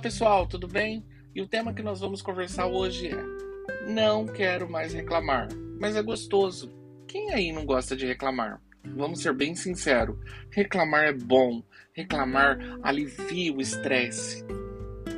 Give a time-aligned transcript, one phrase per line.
[0.00, 1.04] Olá pessoal, tudo bem?
[1.34, 6.02] E o tema que nós vamos conversar hoje é: Não quero mais reclamar, mas é
[6.02, 6.72] gostoso.
[7.06, 8.62] Quem aí não gosta de reclamar?
[8.96, 10.16] Vamos ser bem sinceros:
[10.50, 14.42] reclamar é bom, reclamar alivia o estresse.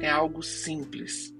[0.00, 1.33] É algo simples.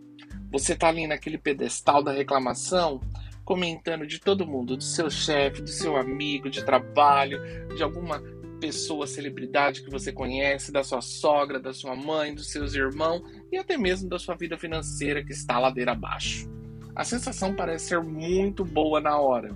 [0.52, 3.00] Você tá ali naquele pedestal da reclamação,
[3.45, 7.40] comentando de todo mundo, do seu chefe, do seu amigo de trabalho,
[7.74, 8.23] de alguma
[8.62, 13.59] pessoa, celebridade que você conhece, da sua sogra, da sua mãe, dos seus irmãos e
[13.59, 16.48] até mesmo da sua vida financeira que está ladeira abaixo.
[16.95, 19.48] A sensação parece ser muito boa na hora.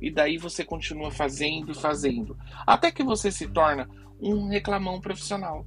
[0.00, 3.88] E daí você continua fazendo e fazendo, até que você se torna
[4.20, 5.66] um reclamão profissional.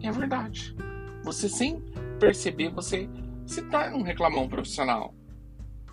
[0.00, 0.76] É verdade.
[1.24, 1.80] Você sem
[2.20, 3.08] perceber, você
[3.46, 5.12] se torna um reclamão profissional.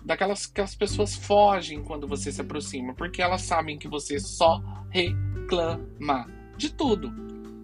[0.04, 4.62] Daquelas que as pessoas fogem quando você se aproxima, porque elas sabem que você só
[4.90, 7.12] reclama de tudo.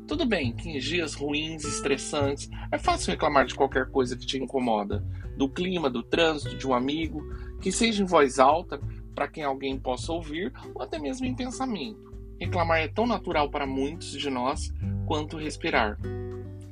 [0.07, 4.37] Tudo bem que em dias ruins, estressantes, é fácil reclamar de qualquer coisa que te
[4.37, 5.05] incomoda,
[5.37, 7.23] do clima, do trânsito, de um amigo,
[7.61, 8.81] que seja em voz alta,
[9.15, 12.13] para quem alguém possa ouvir, ou até mesmo em pensamento.
[12.39, 14.73] Reclamar é tão natural para muitos de nós
[15.07, 15.99] quanto respirar.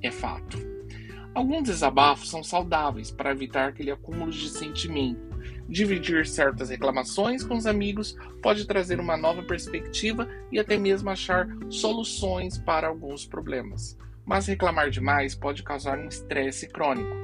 [0.03, 0.59] É fato.
[1.35, 5.30] Alguns desabafos são saudáveis para evitar aquele acúmulo de sentimento
[5.71, 11.47] Dividir certas reclamações com os amigos pode trazer uma nova perspectiva e até mesmo achar
[11.69, 13.97] soluções para alguns problemas.
[14.27, 17.17] Mas reclamar demais pode causar um estresse crônico,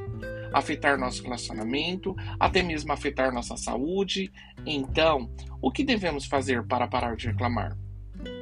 [0.53, 4.33] afetar nosso relacionamento, até mesmo afetar nossa saúde.
[4.65, 5.29] Então,
[5.61, 7.77] o que devemos fazer para parar de reclamar?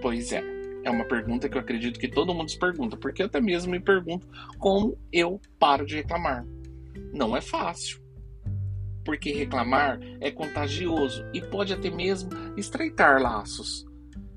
[0.02, 0.44] Pois é,
[0.84, 3.72] é uma pergunta que eu acredito que todo mundo se pergunta, porque eu até mesmo
[3.72, 6.44] me pergunto como eu paro de reclamar.
[7.10, 8.03] Não é fácil
[9.04, 13.84] porque reclamar é contagioso e pode até mesmo estreitar laços.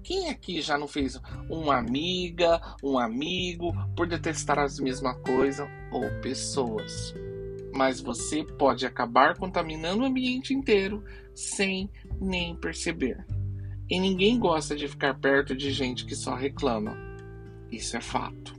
[0.04, 6.04] Quem aqui já não fez uma amiga, um amigo por detestar as mesmas coisas ou
[6.22, 7.14] pessoas?
[7.76, 11.04] Mas você pode acabar contaminando o ambiente inteiro
[11.36, 13.26] sem nem perceber.
[13.90, 16.98] E ninguém gosta de ficar perto de gente que só reclama.
[17.72, 18.57] Isso é fato.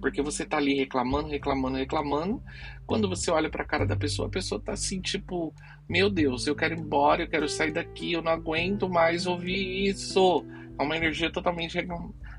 [0.00, 2.42] Porque você tá ali reclamando, reclamando, reclamando.
[2.86, 5.52] Quando você olha para a cara da pessoa, a pessoa tá assim, tipo,
[5.88, 9.88] meu Deus, eu quero ir embora, eu quero sair daqui, eu não aguento mais ouvir
[9.88, 10.44] isso.
[10.78, 11.76] É uma energia totalmente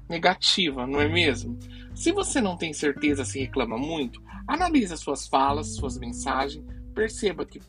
[0.07, 1.57] negativa, não é mesmo?
[1.93, 6.65] Se você não tem certeza se reclama muito, analise suas falas, suas mensagens,
[6.95, 7.59] perceba que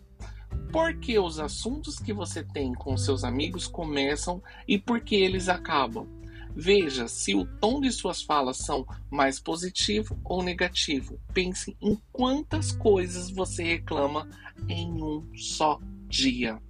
[0.72, 6.06] porque os assuntos que você tem com seus amigos começam e porque eles acabam.
[6.54, 11.20] Veja se o tom de suas falas são mais positivo ou negativo.
[11.32, 14.28] Pense em quantas coisas você reclama
[14.68, 15.78] em um só
[16.08, 16.60] dia.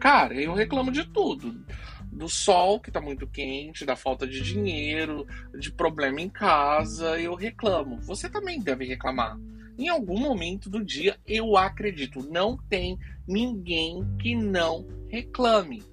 [0.00, 1.64] Cara, eu reclamo de tudo.
[2.10, 5.26] Do sol que tá muito quente, da falta de dinheiro,
[5.58, 8.00] de problema em casa, eu reclamo.
[8.02, 9.38] Você também deve reclamar.
[9.76, 15.84] Em algum momento do dia, eu acredito, não tem ninguém que não reclame.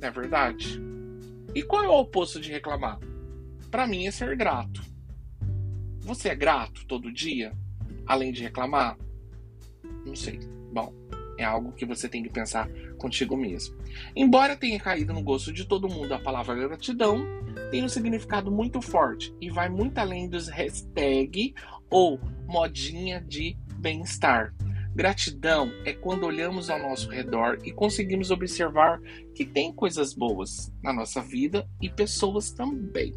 [0.00, 0.80] Não é verdade?
[1.54, 2.98] E qual é o oposto de reclamar?
[3.70, 4.82] Para mim é ser grato.
[6.00, 7.52] Você é grato todo dia,
[8.06, 8.96] além de reclamar?
[10.06, 10.40] Não sei.
[10.72, 10.94] Bom,
[11.36, 12.68] é algo que você tem que pensar
[12.98, 13.76] contigo mesmo.
[14.16, 17.22] Embora tenha caído no gosto de todo mundo a palavra gratidão,
[17.70, 21.54] tem um significado muito forte e vai muito além dos hashtag
[21.90, 24.54] ou modinha de bem-estar.
[24.94, 29.00] Gratidão é quando olhamos ao nosso redor e conseguimos observar
[29.34, 33.14] que tem coisas boas na nossa vida e pessoas também.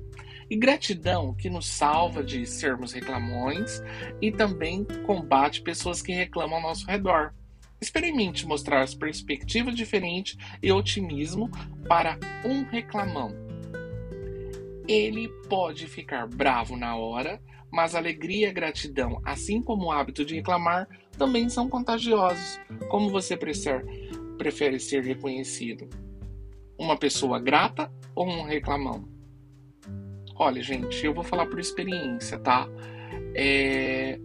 [0.49, 3.81] E gratidão que nos salva de sermos reclamões
[4.21, 7.33] e também combate pessoas que reclamam ao nosso redor.
[7.81, 11.49] Experimente mostrar as perspectivas diferentes e otimismo
[11.87, 13.33] para um reclamão.
[14.87, 17.41] Ele pode ficar bravo na hora,
[17.73, 22.59] mas alegria e gratidão, assim como o hábito de reclamar, também são contagiosos.
[22.87, 25.89] Como você prefere, ser reconhecido?
[26.77, 29.09] Uma pessoa grata ou um reclamão?
[30.35, 32.69] Olha, gente, eu vou falar por experiência, tá?
[33.33, 34.19] É...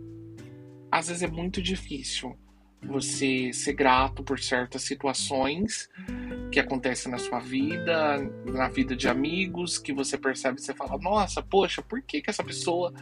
[0.93, 2.37] Às vezes é muito difícil
[2.83, 5.89] você ser grato por certas situações
[6.53, 10.99] que acontecem na sua vida, na vida de amigos, que você percebe e você fala,
[10.99, 12.93] nossa, poxa, por que, que essa pessoa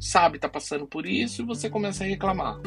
[0.00, 2.60] sabe tá passando por isso e você começa a reclamar.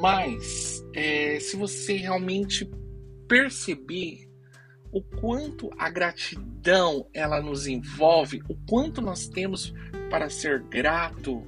[0.00, 2.68] Mas é, se você realmente
[3.28, 4.28] perceber
[4.92, 9.72] o quanto a gratidão ela nos envolve, o quanto nós temos
[10.08, 11.44] para ser grato,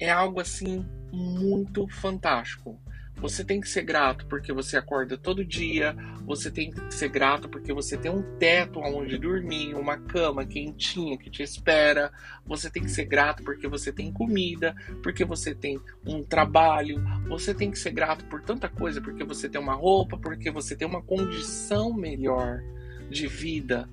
[0.00, 2.80] é algo assim muito fantástico.
[3.18, 5.96] Você tem que ser grato porque você acorda todo dia,
[6.26, 11.16] você tem que ser grato porque você tem um teto onde dormir, uma cama quentinha
[11.16, 12.12] que te espera.
[12.44, 17.02] Você tem que ser grato porque você tem comida, porque você tem um trabalho.
[17.26, 20.76] Você tem que ser grato por tanta coisa, porque você tem uma roupa, porque você
[20.76, 22.62] tem uma condição melhor
[23.10, 23.88] de vida.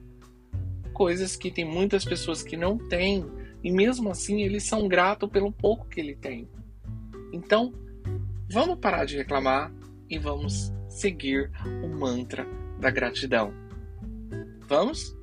[0.91, 3.25] Coisas que tem muitas pessoas que não têm
[3.63, 6.47] e mesmo assim eles são gratos pelo pouco que ele tem.
[7.31, 7.73] Então,
[8.53, 9.73] Vamos parar de reclamar
[10.07, 11.49] e vamos seguir
[11.83, 12.45] o mantra
[12.79, 13.51] da gratidão.
[14.67, 15.17] Vamos?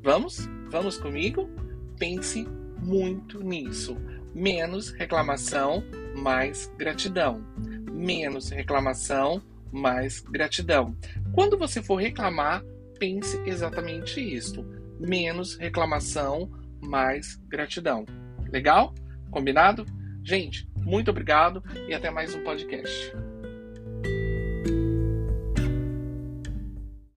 [0.00, 0.48] Vamos?
[0.70, 1.50] Vamos comigo?
[1.98, 2.46] Pense
[2.78, 3.96] muito nisso.
[4.32, 5.82] Menos reclamação,
[6.14, 7.44] mais gratidão.
[7.90, 10.96] Menos reclamação, mais gratidão.
[11.32, 12.62] Quando você for reclamar,
[12.96, 14.64] pense exatamente isso.
[15.00, 16.48] Menos reclamação,
[16.80, 18.06] mais gratidão.
[18.52, 18.94] Legal?
[19.32, 19.84] Combinado?
[20.22, 23.12] Gente, muito obrigado e até mais um podcast.